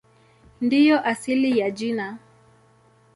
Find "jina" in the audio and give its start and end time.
1.71-2.17